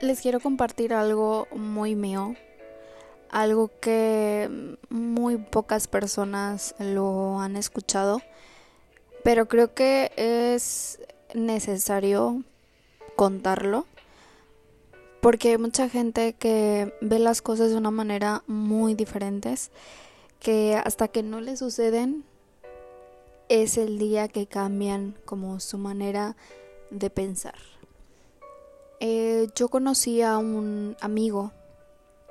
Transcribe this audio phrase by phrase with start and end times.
[0.00, 2.34] les quiero compartir algo muy mío,
[3.30, 8.20] algo que muy pocas personas lo han escuchado,
[9.24, 11.00] pero creo que es
[11.34, 12.42] necesario
[13.16, 13.86] contarlo
[15.20, 19.70] porque hay mucha gente que ve las cosas de una manera muy diferentes
[20.38, 22.24] que hasta que no le suceden
[23.48, 26.36] es el día que cambian como su manera
[26.90, 27.75] de pensar.
[29.00, 31.52] Eh, yo conocí a un amigo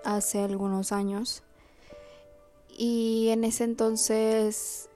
[0.03, 1.43] hace algunos años
[2.77, 4.89] y en ese entonces,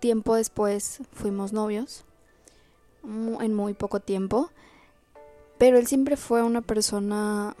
[0.00, 2.04] tiempo después, fuimos novios,
[3.04, 4.50] en muy poco tiempo,
[5.58, 7.56] pero él siempre fue una persona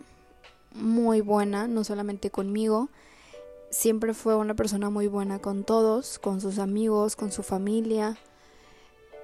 [0.72, 2.88] muy buena, no solamente conmigo,
[3.70, 8.18] siempre fue una persona muy buena con todos, con sus amigos, con su familia,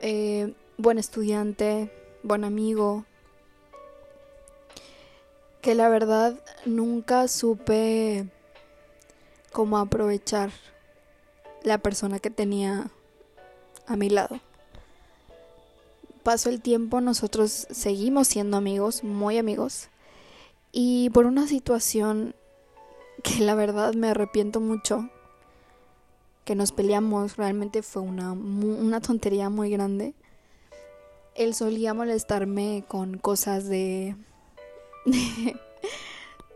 [0.01, 3.05] eh, buen estudiante, buen amigo,
[5.63, 6.35] que la verdad
[6.67, 8.29] nunca supe
[9.53, 10.51] cómo aprovechar
[11.63, 12.91] la persona que tenía
[13.87, 14.41] a mi lado.
[16.25, 19.89] Pasó el tiempo, nosotros seguimos siendo amigos, muy amigos,
[20.73, 22.35] y por una situación
[23.23, 25.11] que la verdad me arrepiento mucho,
[26.45, 30.15] que nos peleamos, realmente fue una, una tontería muy grande.
[31.37, 34.17] Él solía molestarme con cosas de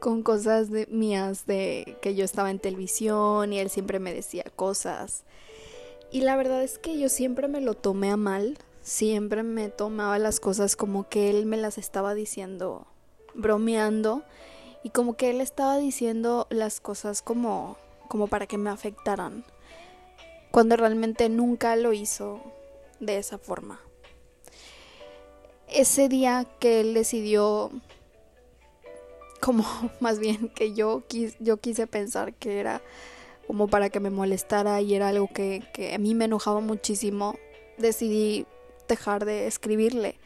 [0.00, 4.44] con cosas de, mías de que yo estaba en televisión y él siempre me decía
[4.54, 5.24] cosas.
[6.10, 10.18] Y la verdad es que yo siempre me lo tomé a mal, siempre me tomaba
[10.18, 12.86] las cosas como que él me las estaba diciendo
[13.34, 14.22] bromeando
[14.82, 19.44] y como que él estaba diciendo las cosas como como para que me afectaran,
[20.50, 22.40] cuando realmente nunca lo hizo
[23.00, 23.80] de esa forma.
[25.68, 27.70] Ese día que él decidió
[29.46, 29.64] como
[30.00, 31.04] más bien que yo,
[31.38, 32.82] yo quise pensar que era
[33.46, 37.36] como para que me molestara y era algo que, que a mí me enojaba muchísimo,
[37.78, 38.44] decidí
[38.88, 40.18] dejar de escribirle.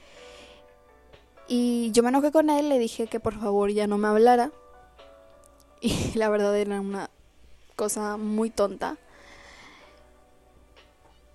[1.48, 4.52] Y yo me enojé con él, le dije que por favor ya no me hablara.
[5.82, 7.08] Y la verdad era una
[7.74, 8.98] cosa muy tonta.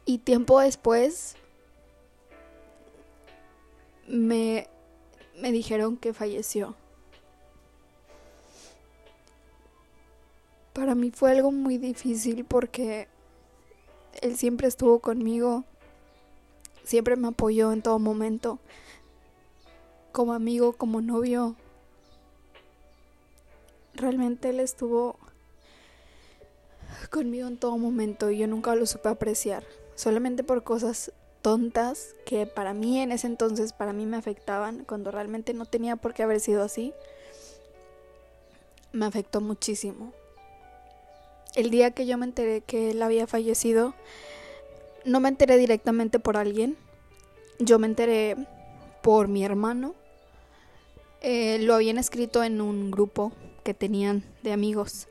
[0.05, 1.35] Y tiempo después
[4.07, 4.67] me,
[5.39, 6.75] me dijeron que falleció.
[10.75, 13.07] Para mí fue algo muy difícil porque
[14.21, 15.63] él siempre estuvo conmigo,
[16.83, 18.59] siempre me apoyó en todo momento,
[20.11, 21.55] como amigo, como novio.
[23.93, 25.17] Realmente él estuvo
[27.09, 29.63] conmigo en todo momento y yo nunca lo supe apreciar,
[29.95, 35.09] solamente por cosas tontas que para mí en ese entonces para mí me afectaban cuando
[35.09, 36.93] realmente no tenía por qué haber sido así.
[38.91, 40.11] Me afectó muchísimo
[41.55, 43.93] el día que yo me enteré que él había fallecido,
[45.05, 46.77] no me enteré directamente por alguien,
[47.59, 48.35] yo me enteré
[49.01, 49.95] por mi hermano.
[51.21, 53.31] Eh, lo habían escrito en un grupo
[53.63, 55.07] que tenían de amigos.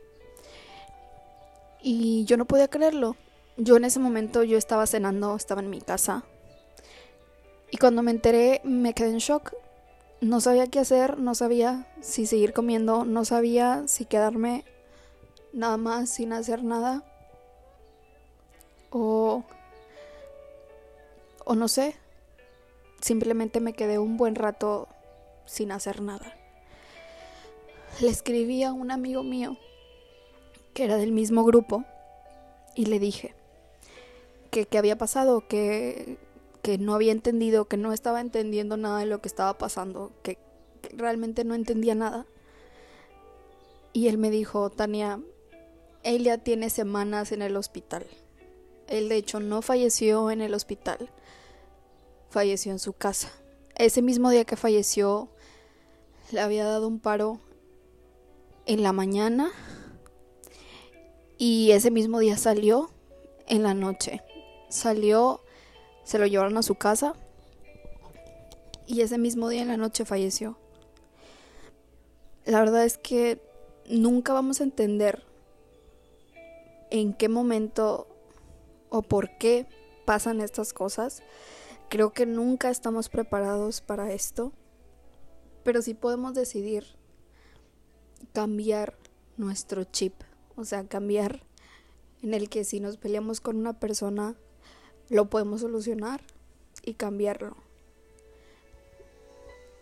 [1.82, 3.16] Y yo no podía creerlo.
[3.56, 6.25] Yo en ese momento yo estaba cenando, estaba en mi casa.
[7.71, 9.55] Y cuando me enteré me quedé en shock.
[10.21, 14.65] No sabía qué hacer, no sabía si seguir comiendo, no sabía si quedarme
[15.54, 17.03] nada más sin hacer nada.
[18.91, 19.42] O,
[21.44, 21.97] o no sé,
[23.00, 24.88] simplemente me quedé un buen rato
[25.47, 26.37] sin hacer nada.
[28.00, 29.56] Le escribí a un amigo mío
[30.75, 31.84] que era del mismo grupo
[32.75, 33.34] y le dije
[34.50, 36.19] que, que había pasado, que,
[36.62, 40.38] que no había entendido, que no estaba entendiendo nada de lo que estaba pasando, que,
[40.82, 42.26] que realmente no entendía nada.
[43.93, 45.20] Y él me dijo, Tania,
[46.04, 48.06] él ya tiene semanas en el hospital.
[48.87, 51.10] Él de hecho no falleció en el hospital,
[52.28, 53.32] falleció en su casa.
[53.75, 55.31] Ese mismo día que falleció,
[56.31, 57.40] le había dado un paro
[58.67, 59.50] en la mañana
[61.38, 62.90] y ese mismo día salió
[63.46, 64.23] en la noche.
[64.69, 65.43] Salió,
[66.05, 67.14] se lo llevaron a su casa
[68.87, 70.58] y ese mismo día en la noche falleció.
[72.44, 73.40] La verdad es que
[73.88, 75.25] nunca vamos a entender
[76.94, 78.06] en qué momento
[78.88, 79.67] o por qué
[80.05, 81.25] pasan estas cosas.
[81.88, 84.52] Creo que nunca estamos preparados para esto,
[85.64, 86.85] pero sí podemos decidir
[88.32, 88.96] cambiar
[89.37, 90.14] nuestro chip,
[90.55, 91.41] o sea, cambiar
[92.23, 94.37] en el que si nos peleamos con una persona,
[95.08, 96.20] lo podemos solucionar
[96.85, 97.56] y cambiarlo.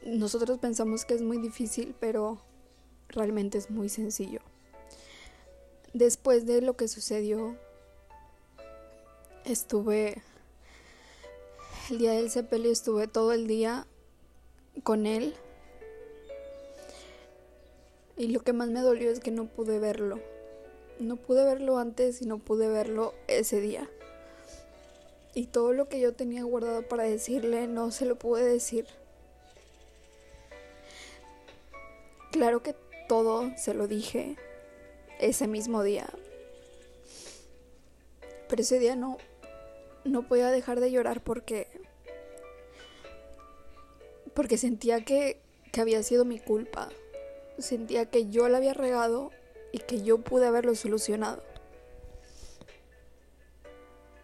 [0.06, 2.41] nosotros pensamos que es muy difícil, pero
[3.09, 4.41] realmente es muy sencillo.
[5.94, 7.56] Después de lo que sucedió,
[9.44, 10.23] estuve
[11.91, 13.87] el día del sepelio estuve todo el día
[14.83, 15.35] con él.
[18.17, 20.21] Y lo que más me dolió es que no pude verlo.
[21.00, 23.91] No pude verlo antes y no pude verlo ese día.
[25.35, 28.87] Y todo lo que yo tenía guardado para decirle no se lo pude decir.
[32.31, 32.75] Claro que
[33.09, 34.37] todo se lo dije
[35.29, 36.09] ese mismo día.
[38.49, 39.19] Pero ese día no
[40.05, 41.69] no podía dejar de llorar porque
[44.35, 45.41] porque sentía que,
[45.73, 46.89] que había sido mi culpa.
[47.59, 49.31] Sentía que yo la había regado
[49.73, 51.43] y que yo pude haberlo solucionado.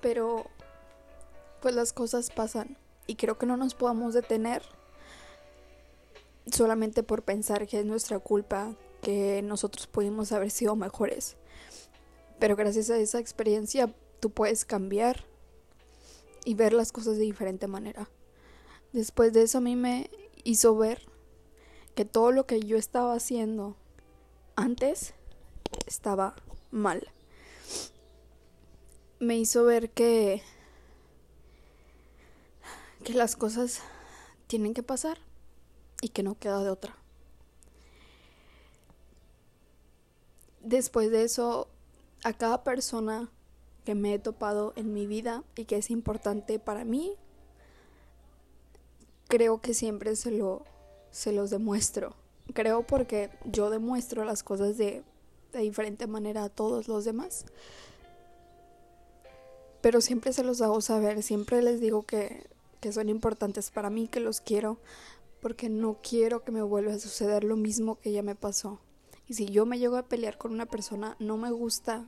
[0.01, 0.47] Pero
[1.61, 4.63] pues las cosas pasan y creo que no nos podamos detener
[6.51, 11.37] solamente por pensar que es nuestra culpa, que nosotros pudimos haber sido mejores.
[12.39, 15.25] Pero gracias a esa experiencia tú puedes cambiar
[16.45, 18.09] y ver las cosas de diferente manera.
[18.93, 20.11] Después de eso a mí me
[20.45, 21.03] hizo ver
[21.95, 23.77] que todo lo que yo estaba haciendo
[24.57, 25.15] antes
[25.87, 26.37] estaba
[26.71, 27.09] mal.
[29.19, 30.43] Me hizo ver que
[33.05, 33.81] que las cosas
[34.47, 35.19] tienen que pasar
[36.01, 36.97] y que no queda de otra.
[40.69, 41.67] Después de eso,
[42.25, 43.31] a cada persona
[43.87, 47.15] que me he topado en mi vida y que es importante para mí,
[49.29, 50.65] creo que siempre se lo
[51.11, 52.13] se los demuestro.
[52.53, 55.03] Creo porque yo demuestro las cosas de,
[55.55, 57.47] de diferente manera a todos los demás.
[59.81, 62.45] Pero siempre se los hago saber, siempre les digo que,
[62.81, 64.77] que son importantes para mí, que los quiero,
[65.41, 68.81] porque no quiero que me vuelva a suceder lo mismo que ya me pasó.
[69.29, 72.05] Y si yo me llego a pelear con una persona, no me gusta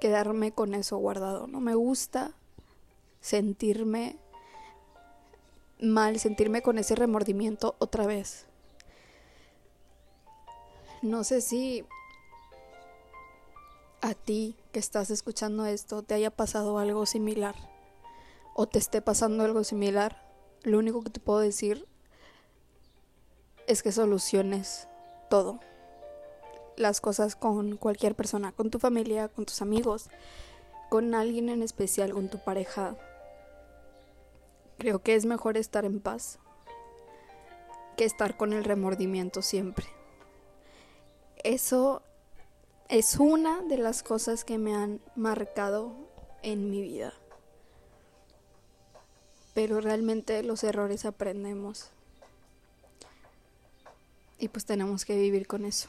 [0.00, 1.46] quedarme con eso guardado.
[1.46, 2.32] No me gusta
[3.20, 4.18] sentirme
[5.80, 8.46] mal, sentirme con ese remordimiento otra vez.
[11.00, 11.84] No sé si
[14.02, 17.54] a ti que estás escuchando esto te haya pasado algo similar
[18.54, 20.22] o te esté pasando algo similar.
[20.64, 21.86] Lo único que te puedo decir
[23.66, 24.88] es que soluciones
[25.30, 25.60] todo
[26.76, 30.08] las cosas con cualquier persona, con tu familia, con tus amigos,
[30.88, 32.96] con alguien en especial, con tu pareja.
[34.78, 36.38] Creo que es mejor estar en paz
[37.96, 39.86] que estar con el remordimiento siempre.
[41.42, 42.02] Eso
[42.88, 45.92] es una de las cosas que me han marcado
[46.42, 47.12] en mi vida.
[49.54, 51.90] Pero realmente los errores aprendemos.
[54.38, 55.88] Y pues tenemos que vivir con eso.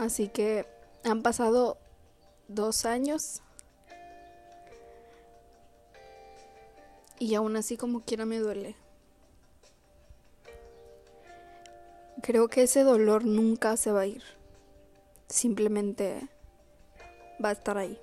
[0.00, 0.66] Así que
[1.04, 1.76] han pasado
[2.48, 3.42] dos años.
[7.18, 8.76] Y aún así como quiera me duele.
[12.22, 14.22] Creo que ese dolor nunca se va a ir.
[15.28, 16.30] Simplemente
[17.44, 18.00] va a estar ahí.